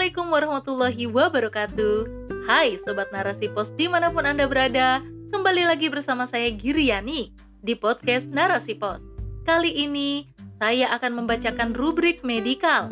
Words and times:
Assalamualaikum 0.00 0.32
warahmatullahi 0.32 1.04
wabarakatuh. 1.12 1.96
Hai 2.48 2.80
Sobat 2.80 3.12
Narasi 3.12 3.52
Pos 3.52 3.68
di 3.76 3.84
mana 3.84 4.08
pun 4.08 4.24
Anda 4.24 4.48
berada 4.48 5.04
Kembali 5.28 5.68
lagi 5.68 5.92
bersama 5.92 6.24
saya 6.24 6.48
Giriani 6.56 7.36
di 7.60 7.76
podcast 7.76 8.24
Narasi 8.32 8.80
Pos 8.80 8.96
Kali 9.44 9.68
ini 9.68 10.24
saya 10.56 10.96
akan 10.96 11.20
membacakan 11.20 11.76
rubrik 11.76 12.24
medikal. 12.24 12.88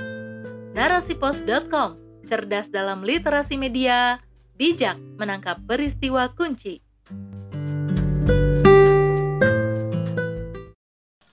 Narasipos.com 0.77 1.96
Cerdas 2.29 2.68
dalam 2.68 3.00
literasi 3.00 3.57
media 3.57 4.21
Bijak 4.61 5.00
menangkap 5.17 5.64
peristiwa 5.64 6.29
kunci. 6.36 6.85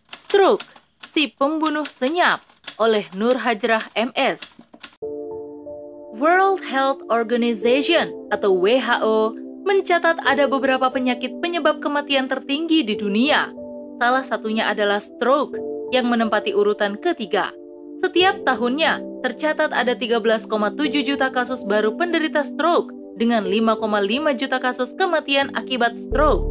Stroke, 0.07 0.63
si 1.11 1.35
pembunuh 1.35 1.83
senyap 1.83 2.39
oleh 2.79 3.03
Nur 3.11 3.43
Hajrah 3.43 3.91
MS 3.91 4.54
World 6.15 6.63
Health 6.63 7.03
Organization 7.11 8.15
atau 8.31 8.55
WHO 8.55 9.35
mencatat 9.67 10.15
ada 10.23 10.47
beberapa 10.47 10.87
penyakit 10.87 11.43
penyebab 11.43 11.83
kematian 11.83 12.31
tertinggi 12.31 12.87
di 12.87 12.95
dunia. 12.95 13.51
Salah 13.99 14.23
satunya 14.23 14.71
adalah 14.71 15.03
stroke 15.03 15.59
yang 15.91 16.07
menempati 16.07 16.55
urutan 16.55 16.95
ketiga. 17.03 17.51
Setiap 17.99 18.47
tahunnya 18.47 19.03
tercatat 19.27 19.75
ada 19.75 19.91
13,7 19.91 20.47
juta 21.03 21.27
kasus 21.35 21.67
baru 21.67 21.91
penderita 21.99 22.47
stroke 22.47 22.95
dengan 23.19 23.43
5,5 23.43 24.39
juta 24.39 24.57
kasus 24.63 24.95
kematian 24.95 25.51
akibat 25.51 25.99
stroke. 25.99 26.47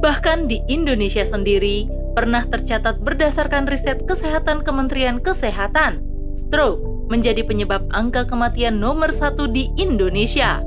Bahkan 0.00 0.48
di 0.48 0.64
Indonesia 0.72 1.24
sendiri 1.28 1.84
pernah 2.16 2.48
tercatat 2.48 2.96
berdasarkan 3.04 3.68
riset 3.68 4.08
kesehatan 4.08 4.64
Kementerian 4.64 5.20
Kesehatan, 5.20 6.00
stroke 6.32 6.93
menjadi 7.12 7.44
penyebab 7.44 7.84
angka 7.92 8.24
kematian 8.24 8.80
nomor 8.80 9.12
satu 9.12 9.48
di 9.48 9.68
Indonesia. 9.76 10.60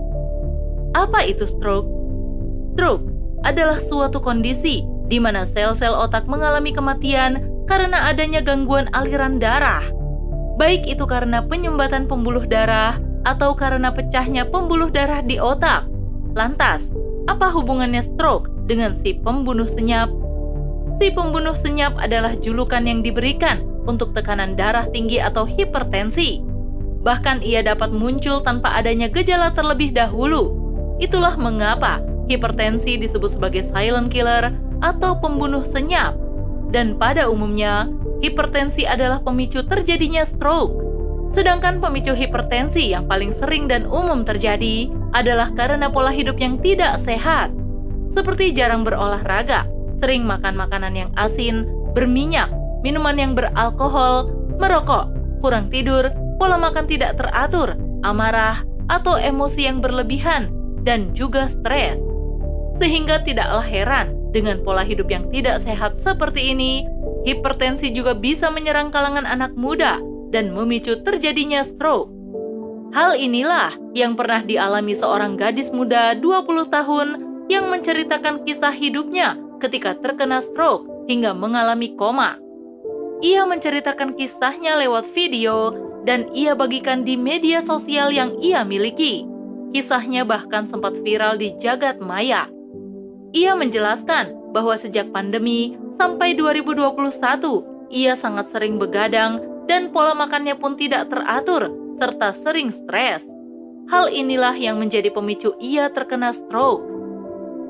Apa 0.93 1.25
itu 1.25 1.45
stroke? 1.45 1.89
Stroke 2.73 3.05
adalah 3.45 3.81
suatu 3.81 4.21
kondisi 4.21 4.85
di 5.07 5.17
mana 5.17 5.47
sel-sel 5.47 5.93
otak 5.93 6.25
mengalami 6.29 6.73
kematian 6.73 7.41
karena 7.67 8.09
adanya 8.09 8.39
gangguan 8.39 8.87
aliran 8.95 9.37
darah. 9.41 9.83
Baik 10.57 10.87
itu 10.89 11.05
karena 11.05 11.45
penyumbatan 11.45 12.09
pembuluh 12.09 12.47
darah 12.47 12.97
atau 13.27 13.53
karena 13.53 13.91
pecahnya 13.91 14.47
pembuluh 14.47 14.89
darah 14.89 15.21
di 15.21 15.37
otak. 15.37 15.85
Lantas, 16.33 16.89
apa 17.27 17.51
hubungannya 17.51 18.01
stroke 18.01 18.47
dengan 18.65 18.95
si 18.95 19.19
pembunuh 19.19 19.67
senyap? 19.67 20.07
Si 20.97 21.13
pembunuh 21.13 21.53
senyap 21.53 21.93
adalah 21.99 22.33
julukan 22.39 22.81
yang 22.87 23.05
diberikan 23.05 23.66
untuk 23.87 24.13
tekanan 24.13 24.53
darah 24.53 24.85
tinggi 24.91 25.17
atau 25.17 25.47
hipertensi. 25.47 26.43
Bahkan 27.01 27.41
ia 27.41 27.63
dapat 27.63 27.89
muncul 27.95 28.43
tanpa 28.43 28.75
adanya 28.75 29.07
gejala 29.07 29.55
terlebih 29.55 29.95
dahulu. 29.95 30.53
Itulah 30.99 31.39
mengapa 31.39 32.03
hipertensi 32.27 32.99
disebut 32.99 33.39
sebagai 33.39 33.63
silent 33.63 34.11
killer 34.11 34.51
atau 34.83 35.15
pembunuh 35.17 35.63
senyap. 35.63 36.13
Dan 36.67 36.99
pada 36.99 37.31
umumnya, 37.31 37.87
hipertensi 38.19 38.83
adalah 38.83 39.23
pemicu 39.23 39.63
terjadinya 39.63 40.27
stroke. 40.27 40.75
Sedangkan 41.31 41.79
pemicu 41.79 42.11
hipertensi 42.11 42.91
yang 42.91 43.07
paling 43.07 43.31
sering 43.31 43.71
dan 43.71 43.87
umum 43.87 44.27
terjadi 44.27 44.91
adalah 45.15 45.51
karena 45.55 45.87
pola 45.87 46.11
hidup 46.11 46.35
yang 46.39 46.59
tidak 46.59 46.99
sehat, 46.99 47.51
seperti 48.11 48.51
jarang 48.51 48.83
berolahraga, 48.83 49.67
sering 50.01 50.25
makan 50.25 50.57
makanan 50.57 50.93
yang 50.95 51.11
asin, 51.19 51.67
berminyak, 51.93 52.49
minuman 52.81 53.17
yang 53.17 53.33
beralkohol, 53.33 54.29
merokok, 54.57 55.09
kurang 55.41 55.69
tidur, 55.69 56.09
pola 56.37 56.57
makan 56.57 56.85
tidak 56.85 57.17
teratur, 57.17 57.77
amarah, 58.05 58.61
atau 58.87 59.19
emosi 59.19 59.67
yang 59.67 59.83
berlebihan, 59.83 60.49
dan 60.87 61.11
juga 61.11 61.51
stres. 61.51 61.99
Sehingga 62.77 63.25
tidaklah 63.25 63.65
heran 63.65 64.13
dengan 64.31 64.61
pola 64.61 64.85
hidup 64.85 65.09
yang 65.09 65.27
tidak 65.33 65.59
sehat 65.65 65.97
seperti 65.97 66.53
ini, 66.53 66.85
hipertensi 67.25 67.89
juga 67.91 68.13
bisa 68.13 68.47
menyerang 68.53 68.93
kalangan 68.93 69.25
anak 69.25 69.51
muda 69.57 69.97
dan 70.29 70.53
memicu 70.53 71.01
terjadinya 71.01 71.65
stroke. 71.65 72.13
Hal 72.95 73.19
inilah 73.19 73.75
yang 73.91 74.15
pernah 74.15 74.39
dialami 74.45 74.95
seorang 74.95 75.35
gadis 75.35 75.73
muda 75.75 76.15
20 76.15 76.71
tahun 76.71 77.07
yang 77.51 77.67
menceritakan 77.67 78.47
kisah 78.47 78.71
hidupnya 78.71 79.35
ketika 79.59 79.97
terkena 79.99 80.39
stroke 80.39 80.87
hingga 81.11 81.35
mengalami 81.35 81.95
koma. 81.99 82.39
Ia 83.17 83.49
menceritakan 83.49 84.13
kisahnya 84.13 84.77
lewat 84.77 85.09
video 85.17 85.73
dan 86.05 86.29
ia 86.37 86.53
bagikan 86.53 87.01
di 87.01 87.17
media 87.17 87.65
sosial 87.65 88.13
yang 88.13 88.37
ia 88.37 88.61
miliki. 88.61 89.25
Kisahnya 89.73 90.21
bahkan 90.21 90.69
sempat 90.69 90.93
viral 91.01 91.41
di 91.41 91.57
jagat 91.57 91.97
maya. 91.97 92.45
Ia 93.33 93.57
menjelaskan 93.57 94.53
bahwa 94.53 94.77
sejak 94.77 95.09
pandemi 95.09 95.75
sampai 95.97 96.37
2021, 96.37 97.89
ia 97.89 98.13
sangat 98.13 98.53
sering 98.53 98.77
begadang 98.77 99.41
dan 99.65 99.89
pola 99.89 100.13
makannya 100.13 100.55
pun 100.55 100.77
tidak 100.77 101.09
teratur 101.11 101.73
serta 101.97 102.31
sering 102.37 102.69
stres. 102.69 103.25
Hal 103.89 104.13
inilah 104.13 104.53
yang 104.53 104.77
menjadi 104.77 105.09
pemicu 105.09 105.57
ia 105.57 105.89
terkena 105.89 106.31
stroke. 106.37 106.85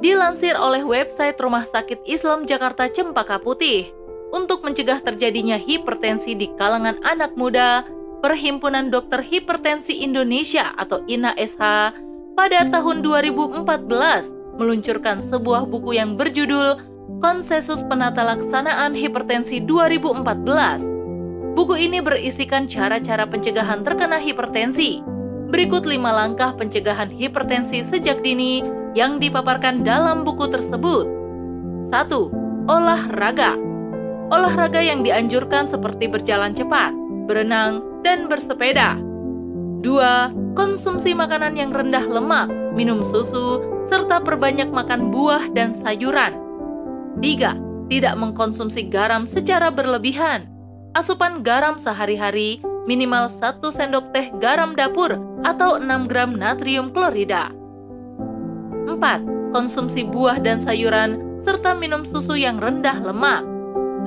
Dilansir 0.03 0.53
oleh 0.53 0.85
website 0.85 1.40
Rumah 1.40 1.66
Sakit 1.66 2.06
Islam 2.06 2.46
Jakarta 2.46 2.85
Cempaka 2.85 3.41
Putih, 3.41 3.90
untuk 4.32 4.64
mencegah 4.64 5.00
terjadinya 5.00 5.56
hipertensi 5.56 6.36
di 6.36 6.52
kalangan 6.60 7.00
anak 7.08 7.36
muda, 7.40 7.88
Perhimpunan 8.18 8.90
Dokter 8.90 9.22
Hipertensi 9.22 9.94
Indonesia 10.02 10.74
atau 10.74 11.06
INA-SH 11.06 11.94
pada 12.34 12.60
tahun 12.66 13.06
2014 13.06 13.62
meluncurkan 14.58 15.22
sebuah 15.22 15.70
buku 15.70 16.02
yang 16.02 16.18
berjudul 16.18 16.82
Konsensus 17.22 17.86
Penata 17.86 18.26
Laksanaan 18.26 18.98
Hipertensi 18.98 19.62
2014. 19.62 21.54
Buku 21.54 21.78
ini 21.78 22.02
berisikan 22.02 22.66
cara-cara 22.66 23.30
pencegahan 23.30 23.86
terkena 23.86 24.18
hipertensi. 24.18 25.02
Berikut 25.54 25.86
lima 25.86 26.09
langkah 26.09 26.58
pencegahan 26.58 27.14
hipertensi 27.14 27.86
sejak 27.86 28.26
dini 28.26 28.66
yang 28.98 29.22
dipaparkan 29.22 29.86
dalam 29.86 30.26
buku 30.26 30.50
tersebut. 30.50 31.06
1. 31.90 32.68
Olahraga 32.68 33.66
olahraga 34.32 34.84
yang 34.84 35.04
dianjurkan 35.04 35.72
seperti 35.72 36.12
berjalan 36.12 36.52
cepat, 36.52 36.92
berenang, 37.28 37.84
dan 38.04 38.28
bersepeda. 38.28 39.00
2. 39.86 40.58
Konsumsi 40.58 41.14
makanan 41.14 41.54
yang 41.54 41.72
rendah 41.72 42.04
lemak, 42.04 42.50
minum 42.74 43.06
susu, 43.06 43.62
serta 43.88 44.20
perbanyak 44.20 44.68
makan 44.68 45.14
buah 45.14 45.48
dan 45.54 45.78
sayuran. 45.78 46.36
3. 47.22 47.88
Tidak 47.88 48.16
mengkonsumsi 48.20 48.92
garam 48.92 49.24
secara 49.24 49.72
berlebihan. 49.72 50.50
Asupan 50.98 51.46
garam 51.46 51.78
sehari-hari 51.80 52.59
minimal 52.90 53.32
1 53.32 53.64
sendok 53.72 54.12
teh 54.12 54.28
garam 54.44 54.74
dapur 54.74 55.16
atau 55.46 55.78
6 55.80 56.09
gram 56.09 56.36
natrium 56.36 56.92
klorida. 56.92 57.54
4. 58.90 59.56
Konsumsi 59.56 60.04
buah 60.04 60.42
dan 60.42 60.59
sayuran 60.59 61.40
serta 61.48 61.78
minum 61.78 62.04
susu 62.04 62.36
yang 62.36 62.59
rendah 62.59 63.00
lemak. 63.00 63.56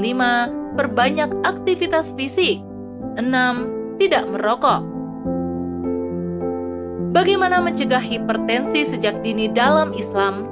5. 0.01 0.81
Perbanyak 0.81 1.31
aktivitas 1.45 2.17
fisik 2.17 2.65
6. 3.21 4.01
Tidak 4.01 4.25
merokok 4.33 4.81
Bagaimana 7.11 7.59
mencegah 7.59 7.99
hipertensi 7.99 8.87
sejak 8.87 9.19
dini 9.27 9.51
dalam 9.51 9.91
Islam? 9.99 10.47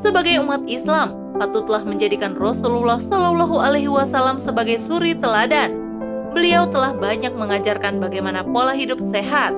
Sebagai 0.00 0.40
umat 0.40 0.64
Islam, 0.64 1.12
patutlah 1.36 1.84
menjadikan 1.84 2.32
Rasulullah 2.40 2.96
Shallallahu 2.96 3.60
Alaihi 3.60 3.92
Wasallam 3.92 4.40
sebagai 4.40 4.80
suri 4.80 5.12
teladan. 5.12 5.76
Beliau 6.32 6.72
telah 6.72 6.96
banyak 6.96 7.36
mengajarkan 7.36 8.00
bagaimana 8.00 8.48
pola 8.48 8.72
hidup 8.72 8.96
sehat. 9.12 9.52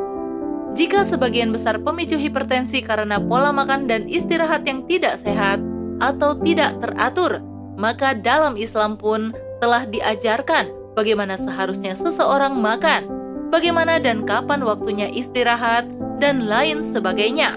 Jika 0.75 1.07
sebagian 1.07 1.55
besar 1.55 1.79
pemicu 1.79 2.19
hipertensi 2.19 2.83
karena 2.83 3.23
pola 3.23 3.55
makan 3.55 3.87
dan 3.87 4.11
istirahat 4.11 4.67
yang 4.67 4.83
tidak 4.91 5.19
sehat 5.23 5.63
atau 6.03 6.35
tidak 6.43 6.75
teratur, 6.83 7.39
maka 7.81 8.13
dalam 8.13 8.61
Islam 8.61 9.01
pun 9.01 9.33
telah 9.65 9.89
diajarkan 9.89 10.69
bagaimana 10.93 11.41
seharusnya 11.41 11.97
seseorang 11.97 12.61
makan, 12.61 13.09
bagaimana 13.49 13.97
dan 13.97 14.29
kapan 14.29 14.61
waktunya 14.61 15.09
istirahat, 15.09 15.89
dan 16.21 16.45
lain 16.45 16.85
sebagainya. 16.85 17.57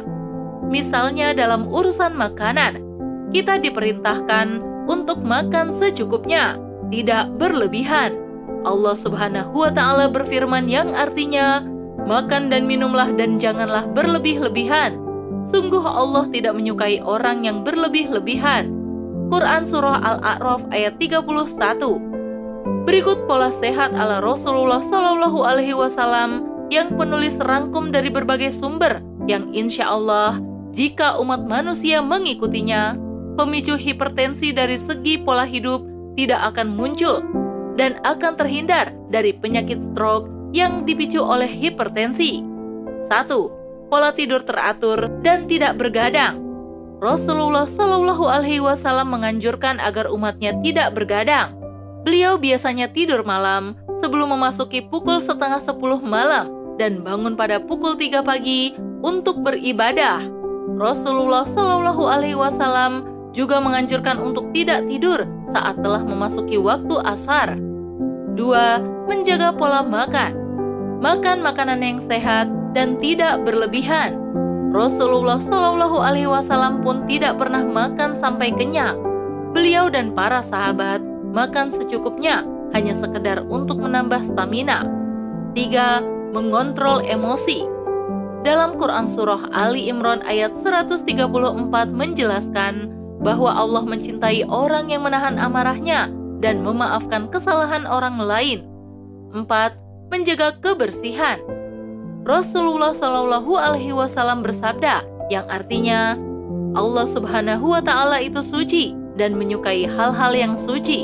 Misalnya 0.72 1.36
dalam 1.36 1.68
urusan 1.68 2.16
makanan, 2.16 2.80
kita 3.36 3.60
diperintahkan 3.60 4.64
untuk 4.88 5.20
makan 5.20 5.76
secukupnya, 5.76 6.56
tidak 6.88 7.28
berlebihan. 7.36 8.16
Allah 8.64 8.96
Subhanahu 8.96 9.68
wa 9.68 9.72
taala 9.76 10.08
berfirman 10.08 10.72
yang 10.72 10.96
artinya, 10.96 11.60
"Makan 12.08 12.48
dan 12.48 12.64
minumlah 12.64 13.12
dan 13.20 13.38
janganlah 13.44 13.84
berlebih-lebihan." 13.92 14.96
Sungguh 15.52 15.84
Allah 15.84 16.32
tidak 16.32 16.56
menyukai 16.56 17.04
orang 17.04 17.44
yang 17.44 17.68
berlebih-lebihan. 17.68 18.72
Quran 19.32 19.64
Surah 19.64 20.00
Al-A'raf 20.02 20.68
ayat 20.74 21.00
31. 21.00 21.44
Berikut 22.84 23.28
pola 23.30 23.52
sehat 23.56 23.96
ala 23.96 24.20
Rasulullah 24.20 24.84
Shallallahu 24.84 25.40
Alaihi 25.44 25.76
Wasallam 25.76 26.48
yang 26.68 26.96
penulis 26.96 27.38
rangkum 27.40 27.94
dari 27.94 28.12
berbagai 28.12 28.56
sumber 28.56 29.00
yang 29.28 29.52
insya 29.56 29.88
Allah 29.88 30.42
jika 30.74 31.22
umat 31.22 31.46
manusia 31.46 32.02
mengikutinya, 32.02 32.98
pemicu 33.38 33.78
hipertensi 33.78 34.50
dari 34.50 34.74
segi 34.74 35.22
pola 35.22 35.46
hidup 35.46 35.86
tidak 36.18 36.54
akan 36.54 36.74
muncul 36.74 37.22
dan 37.78 38.02
akan 38.02 38.34
terhindar 38.36 38.90
dari 39.14 39.38
penyakit 39.38 39.80
stroke 39.86 40.26
yang 40.50 40.82
dipicu 40.82 41.22
oleh 41.22 41.46
hipertensi. 41.46 42.42
1. 43.06 43.90
Pola 43.94 44.10
tidur 44.18 44.42
teratur 44.50 45.06
dan 45.22 45.46
tidak 45.46 45.78
bergadang. 45.78 46.43
Rasulullah 47.04 47.68
Shallallahu 47.68 48.32
Alaihi 48.32 48.64
Wasallam 48.64 49.12
menganjurkan 49.12 49.76
agar 49.84 50.08
umatnya 50.08 50.56
tidak 50.64 50.96
bergadang. 50.96 51.52
Beliau 52.08 52.40
biasanya 52.40 52.88
tidur 52.96 53.28
malam 53.28 53.76
sebelum 54.00 54.32
memasuki 54.32 54.80
pukul 54.88 55.20
setengah 55.20 55.60
sepuluh 55.60 56.00
malam 56.00 56.48
dan 56.80 57.04
bangun 57.04 57.36
pada 57.36 57.60
pukul 57.60 58.00
tiga 58.00 58.24
pagi 58.24 58.72
untuk 59.04 59.44
beribadah. 59.44 60.24
Rasulullah 60.80 61.44
Shallallahu 61.44 62.08
Alaihi 62.08 62.40
Wasallam 62.40 63.04
juga 63.36 63.60
menganjurkan 63.60 64.24
untuk 64.24 64.56
tidak 64.56 64.88
tidur 64.88 65.28
saat 65.52 65.76
telah 65.84 66.00
memasuki 66.08 66.56
waktu 66.56 67.04
asar. 67.04 67.60
2. 68.40 69.12
Menjaga 69.12 69.52
pola 69.52 69.84
makan. 69.84 70.40
Makan 71.04 71.44
makanan 71.44 71.84
yang 71.84 72.00
sehat 72.00 72.48
dan 72.72 72.96
tidak 72.96 73.44
berlebihan 73.44 74.24
Rasulullah 74.74 75.38
Shallallahu 75.38 76.02
Alaihi 76.02 76.26
Wasallam 76.26 76.82
pun 76.82 77.06
tidak 77.06 77.38
pernah 77.38 77.62
makan 77.62 78.18
sampai 78.18 78.50
kenyang. 78.58 78.98
Beliau 79.54 79.86
dan 79.94 80.18
para 80.18 80.42
sahabat 80.42 80.98
makan 81.30 81.70
secukupnya, 81.70 82.42
hanya 82.74 82.98
sekedar 82.98 83.46
untuk 83.46 83.78
menambah 83.78 84.26
stamina. 84.26 84.90
3. 85.54 86.34
Mengontrol 86.34 87.06
emosi. 87.06 87.70
Dalam 88.42 88.82
Quran 88.82 89.06
Surah 89.06 89.54
Ali 89.54 89.94
Imran 89.94 90.26
ayat 90.26 90.58
134 90.58 91.06
menjelaskan 91.94 92.90
bahwa 93.22 93.54
Allah 93.54 93.86
mencintai 93.86 94.42
orang 94.50 94.90
yang 94.90 95.06
menahan 95.06 95.38
amarahnya 95.38 96.10
dan 96.42 96.66
memaafkan 96.66 97.30
kesalahan 97.30 97.86
orang 97.86 98.18
lain. 98.18 98.66
4. 99.38 99.46
Menjaga 100.10 100.58
kebersihan. 100.66 101.38
Rasulullah 102.24 102.96
Shallallahu 102.96 103.52
Alaihi 103.60 103.92
Wasallam 103.92 104.48
bersabda, 104.48 105.04
yang 105.28 105.44
artinya 105.52 106.16
Allah 106.72 107.04
Subhanahu 107.04 107.76
wa 107.76 107.84
Ta'ala 107.84 108.24
itu 108.24 108.40
suci 108.40 108.96
dan 109.20 109.36
menyukai 109.36 109.84
hal-hal 109.84 110.32
yang 110.32 110.56
suci. 110.56 111.04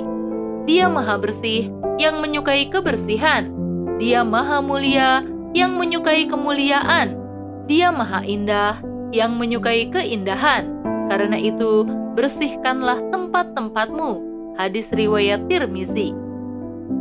Dia 0.63 0.87
Maha 0.87 1.19
Bersih 1.19 1.67
yang 1.99 2.23
menyukai 2.23 2.71
kebersihan. 2.71 3.51
Dia 3.99 4.23
Maha 4.23 4.63
Mulia 4.63 5.27
yang 5.51 5.75
menyukai 5.75 6.23
kemuliaan. 6.23 7.19
Dia 7.67 7.91
Maha 7.91 8.23
Indah 8.23 8.79
yang 9.11 9.35
menyukai 9.35 9.91
keindahan. 9.91 10.71
Karena 11.11 11.35
itu, 11.35 11.83
bersihkanlah 12.15 13.03
tempat-tempatmu. 13.11 14.23
Hadis 14.55 14.87
riwayat 14.95 15.51
Tirmizi. 15.51 16.15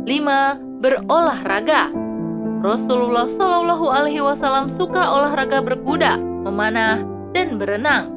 5. 0.03 0.83
Berolahraga 0.83 1.91
Rasulullah 2.59 3.31
Shallallahu 3.31 3.87
Alaihi 3.87 4.19
Wasallam 4.19 4.67
suka 4.67 4.99
olahraga 4.99 5.63
berkuda, 5.63 6.19
memanah, 6.19 6.99
dan 7.31 7.55
berenang. 7.55 8.11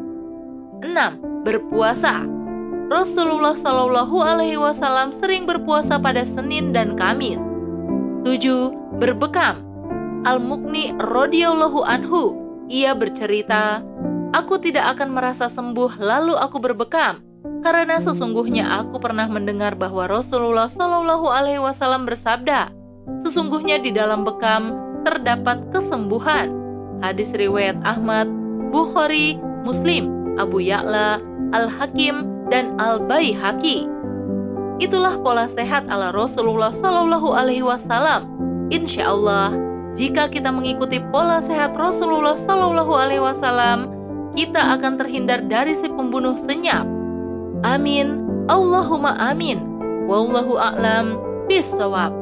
6. 0.83 1.47
Berpuasa. 1.47 2.27
Rasulullah 2.91 3.55
Shallallahu 3.55 4.19
Alaihi 4.19 4.59
Wasallam 4.59 5.15
sering 5.15 5.47
berpuasa 5.47 5.94
pada 5.94 6.27
Senin 6.27 6.75
dan 6.75 6.99
Kamis. 6.99 7.39
7. 8.27 8.99
Berbekam. 8.99 9.62
Al-Mukni 10.27 10.91
radhiyallahu 10.99 11.87
anhu, 11.87 12.35
ia 12.67 12.99
bercerita, 12.99 13.79
"Aku 14.35 14.59
tidak 14.59 14.99
akan 14.99 15.15
merasa 15.15 15.47
sembuh 15.47 16.03
lalu 16.03 16.35
aku 16.35 16.59
berbekam, 16.59 17.23
karena 17.62 18.03
sesungguhnya 18.03 18.67
aku 18.83 18.99
pernah 18.99 19.31
mendengar 19.31 19.79
bahwa 19.79 20.11
Rasulullah 20.11 20.67
Shallallahu 20.67 21.31
alaihi 21.31 21.62
wasallam 21.62 22.11
bersabda, 22.11 22.81
Sesungguhnya 23.26 23.82
di 23.82 23.90
dalam 23.90 24.22
bekam 24.22 24.76
terdapat 25.02 25.62
kesembuhan. 25.75 26.54
Hadis 27.02 27.34
riwayat 27.34 27.78
Ahmad, 27.82 28.31
Bukhari, 28.70 29.37
Muslim, 29.66 30.34
Abu 30.38 30.62
Ya'la, 30.62 31.19
Al-Hakim, 31.50 32.46
dan 32.49 32.78
Al-Baihaqi. 32.78 33.88
Itulah 34.78 35.19
pola 35.20 35.46
sehat 35.46 35.87
ala 35.90 36.14
Rasulullah 36.14 36.70
Shallallahu 36.70 37.34
Alaihi 37.34 37.66
Wasallam. 37.66 38.26
Insya 38.72 39.10
Allah, 39.10 39.54
jika 39.99 40.31
kita 40.31 40.49
mengikuti 40.49 41.02
pola 41.12 41.43
sehat 41.43 41.76
Rasulullah 41.76 42.38
Shallallahu 42.38 42.93
Alaihi 42.94 43.22
Wasallam, 43.22 43.93
kita 44.32 44.78
akan 44.78 44.96
terhindar 44.96 45.44
dari 45.44 45.76
si 45.76 45.90
pembunuh 45.90 46.38
senyap. 46.38 46.88
Amin. 47.62 48.25
Allahumma 48.49 49.14
amin. 49.20 49.60
Wallahu 50.08 50.56
a'lam 50.56 51.20
bisawab. 51.46 52.22